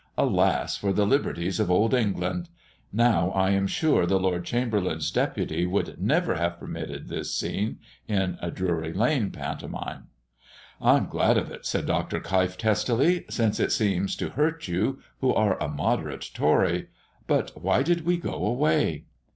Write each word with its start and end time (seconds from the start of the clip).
Alas, 0.17 0.77
for 0.77 0.91
the 0.91 1.05
liberties 1.05 1.59
of 1.59 1.69
Old 1.69 1.93
England! 1.93 2.49
Now 2.91 3.29
I 3.35 3.51
am 3.51 3.67
sure 3.67 4.07
the 4.07 4.19
Lord 4.19 4.45
Chamberlain's 4.45 5.11
deputy 5.11 5.67
would 5.67 6.01
never 6.01 6.33
have 6.33 6.57
permitted 6.59 7.07
this 7.07 7.31
scene 7.35 7.77
in 8.07 8.39
a 8.41 8.49
Drury 8.49 8.93
lane 8.93 9.29
pantomime." 9.29 10.07
"I'm 10.81 11.05
glad 11.05 11.37
of 11.37 11.51
it," 11.51 11.67
said 11.67 11.85
Dr. 11.85 12.19
Keif, 12.19 12.57
testily, 12.57 13.25
"since 13.29 13.59
it 13.59 13.71
seems 13.71 14.15
to 14.15 14.29
hurt 14.29 14.67
you, 14.67 15.03
who 15.19 15.35
are 15.35 15.55
a 15.61 15.67
moderate 15.67 16.31
Tory. 16.33 16.87
But 17.27 17.51
why 17.61 17.83
did 17.83 18.03
we 18.03 18.17
go 18.17 18.33
away?" 18.33 19.03